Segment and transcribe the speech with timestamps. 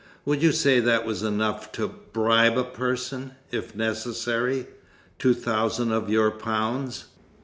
[0.25, 4.65] Would you say that was enough to bribe a person, if necessary?
[5.19, 7.05] Two thousand of your pounds."